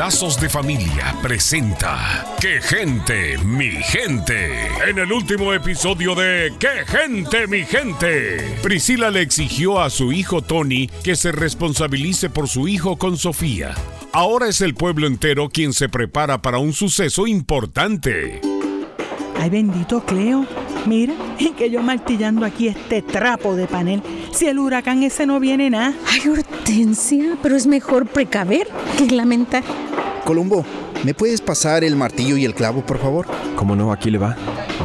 Lazos 0.00 0.40
de 0.40 0.48
Familia 0.48 1.14
presenta 1.20 2.24
¡Qué 2.40 2.62
gente, 2.62 3.36
mi 3.44 3.70
gente! 3.70 4.66
En 4.88 4.98
el 4.98 5.12
último 5.12 5.52
episodio 5.52 6.14
de 6.14 6.54
¡Qué 6.58 6.86
gente, 6.86 7.46
mi 7.46 7.66
gente! 7.66 8.58
Priscila 8.62 9.10
le 9.10 9.20
exigió 9.20 9.78
a 9.78 9.90
su 9.90 10.10
hijo 10.10 10.40
Tony 10.40 10.86
que 11.04 11.16
se 11.16 11.32
responsabilice 11.32 12.30
por 12.30 12.48
su 12.48 12.66
hijo 12.66 12.96
con 12.96 13.18
Sofía. 13.18 13.74
Ahora 14.14 14.48
es 14.48 14.62
el 14.62 14.72
pueblo 14.72 15.06
entero 15.06 15.50
quien 15.50 15.74
se 15.74 15.90
prepara 15.90 16.40
para 16.40 16.56
un 16.56 16.72
suceso 16.72 17.26
importante. 17.26 18.40
Ay, 19.38 19.50
bendito 19.50 20.02
Cleo. 20.06 20.46
Mira, 20.86 21.12
que 21.58 21.70
yo 21.70 21.82
martillando 21.82 22.46
aquí 22.46 22.68
este 22.68 23.02
trapo 23.02 23.54
de 23.54 23.66
panel. 23.66 24.02
Si 24.32 24.46
el 24.46 24.58
huracán 24.58 25.02
ese 25.02 25.26
no 25.26 25.40
viene 25.40 25.68
nada. 25.68 25.92
Ay, 26.06 26.26
Hortensia, 26.26 27.36
pero 27.42 27.54
es 27.54 27.66
mejor 27.66 28.06
precaver 28.06 28.66
que 28.96 29.14
lamentar. 29.14 29.62
Colombo, 30.30 30.64
¿me 31.02 31.12
puedes 31.12 31.40
pasar 31.40 31.82
el 31.82 31.96
martillo 31.96 32.36
y 32.36 32.44
el 32.44 32.54
clavo, 32.54 32.86
por 32.86 32.98
favor? 32.98 33.26
¿Cómo 33.56 33.74
no? 33.74 33.90
Aquí 33.90 34.12
le 34.12 34.18
va. 34.18 34.36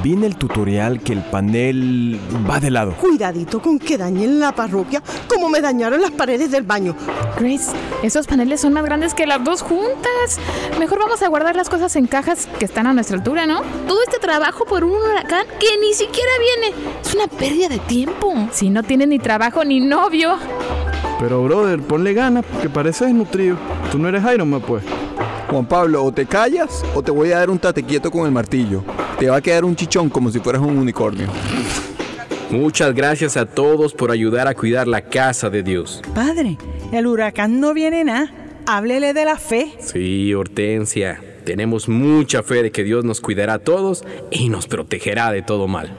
Viene 0.00 0.28
el 0.28 0.36
tutorial 0.36 1.00
que 1.00 1.12
el 1.12 1.20
panel 1.20 2.16
va 2.48 2.60
de 2.60 2.70
lado. 2.70 2.92
Cuidadito 2.92 3.60
con 3.60 3.80
que 3.80 3.98
dañen 3.98 4.38
la 4.38 4.52
parroquia 4.52 5.02
como 5.26 5.48
me 5.48 5.60
dañaron 5.60 6.00
las 6.00 6.12
paredes 6.12 6.52
del 6.52 6.62
baño. 6.62 6.94
Grace, 7.40 7.72
esos 8.04 8.28
paneles 8.28 8.60
son 8.60 8.72
más 8.72 8.84
grandes 8.84 9.14
que 9.14 9.26
las 9.26 9.42
dos 9.42 9.62
juntas. 9.62 10.38
Mejor 10.78 11.00
vamos 11.00 11.20
a 11.22 11.28
guardar 11.28 11.56
las 11.56 11.68
cosas 11.68 11.96
en 11.96 12.06
cajas 12.06 12.48
que 12.60 12.64
están 12.64 12.86
a 12.86 12.92
nuestra 12.92 13.16
altura, 13.16 13.44
¿no? 13.44 13.62
Todo 13.88 14.00
este 14.04 14.20
trabajo 14.20 14.64
por 14.64 14.84
un 14.84 14.92
huracán 14.92 15.46
que 15.58 15.66
ni 15.80 15.92
siquiera 15.92 16.30
viene. 16.38 16.76
Es 17.04 17.16
una 17.16 17.26
pérdida 17.26 17.68
de 17.68 17.80
tiempo. 17.80 18.32
Si 18.52 18.70
no 18.70 18.84
tienes 18.84 19.08
ni 19.08 19.18
trabajo 19.18 19.64
ni 19.64 19.80
novio. 19.80 20.36
Pero, 21.18 21.42
brother, 21.42 21.80
ponle 21.80 22.14
ganas 22.14 22.44
porque 22.44 22.68
pareces 22.68 23.12
nutrido. 23.12 23.56
Tú 23.90 23.98
no 23.98 24.08
eres 24.08 24.22
Iron 24.32 24.48
Man, 24.48 24.60
pues. 24.60 24.84
Juan 25.52 25.66
Pablo, 25.66 26.02
o 26.02 26.10
te 26.10 26.24
callas 26.24 26.82
o 26.94 27.02
te 27.02 27.10
voy 27.10 27.30
a 27.30 27.38
dar 27.40 27.50
un 27.50 27.58
tate 27.58 27.82
quieto 27.82 28.10
con 28.10 28.24
el 28.24 28.32
martillo. 28.32 28.82
Te 29.18 29.28
va 29.28 29.36
a 29.36 29.40
quedar 29.42 29.66
un 29.66 29.76
chichón 29.76 30.08
como 30.08 30.30
si 30.30 30.40
fueras 30.40 30.62
un 30.62 30.78
unicornio. 30.78 31.28
Muchas 32.50 32.94
gracias 32.94 33.36
a 33.36 33.44
todos 33.44 33.92
por 33.92 34.10
ayudar 34.10 34.48
a 34.48 34.54
cuidar 34.54 34.88
la 34.88 35.02
casa 35.02 35.50
de 35.50 35.62
Dios. 35.62 36.00
Padre, 36.14 36.56
el 36.90 37.06
huracán 37.06 37.60
no 37.60 37.74
viene 37.74 38.02
nada. 38.02 38.32
Háblele 38.64 39.12
de 39.12 39.26
la 39.26 39.36
fe. 39.36 39.74
Sí, 39.78 40.32
Hortensia. 40.32 41.22
Tenemos 41.44 41.86
mucha 41.86 42.42
fe 42.42 42.62
de 42.62 42.72
que 42.72 42.82
Dios 42.82 43.04
nos 43.04 43.20
cuidará 43.20 43.54
a 43.54 43.58
todos 43.58 44.04
y 44.30 44.48
nos 44.48 44.66
protegerá 44.66 45.32
de 45.32 45.42
todo 45.42 45.68
mal. 45.68 45.98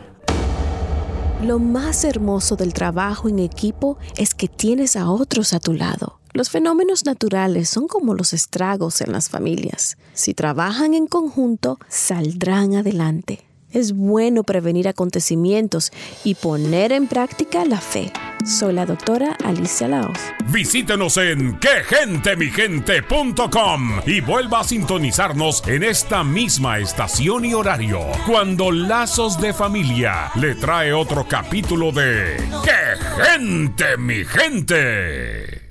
Lo 1.44 1.60
más 1.60 2.06
hermoso 2.06 2.56
del 2.56 2.74
trabajo 2.74 3.30
en 3.30 3.38
equipo 3.38 4.00
es 4.18 4.34
que 4.34 4.48
tienes 4.48 4.96
a 4.96 5.12
otros 5.12 5.54
a 5.54 5.60
tu 5.60 5.74
lado. 5.74 6.23
Los 6.36 6.50
fenómenos 6.50 7.06
naturales 7.06 7.70
son 7.70 7.88
como 7.88 8.16
los 8.16 8.34
estragos 8.34 9.02
en 9.02 9.12
las 9.12 9.30
familias. 9.30 9.98
Si 10.14 10.34
trabajan 10.34 10.96
en 10.96 11.06
conjunto, 11.06 11.78
saldrán 11.90 12.74
adelante. 12.74 13.46
Es 13.70 13.94
bueno 13.94 14.44
prevenir 14.44 14.88
acontecimientos 14.88 15.92
y 16.24 16.34
poner 16.34 16.92
en 16.92 17.06
práctica 17.06 17.66
la 17.66 17.80
fe. 17.80 18.12
Soy 18.46 18.74
la 18.74 18.88
doctora 18.88 19.38
Alicia 19.44 19.88
Laos. 19.88 20.18
Visítenos 20.50 21.18
en 21.18 21.60
quegentemigente.com 21.60 24.02
y 24.08 24.22
vuelva 24.22 24.62
a 24.62 24.64
sintonizarnos 24.64 25.62
en 25.68 25.84
esta 25.84 26.24
misma 26.24 26.80
estación 26.80 27.46
y 27.46 27.54
horario 27.54 28.00
cuando 28.26 28.72
Lazos 28.72 29.40
de 29.40 29.54
Familia 29.54 30.32
le 30.34 30.56
trae 30.56 30.94
otro 30.94 31.28
capítulo 31.28 31.92
de 31.92 32.38
¡Qué 32.64 32.98
gente, 33.24 33.98
mi 33.98 34.26
gente! 34.26 35.63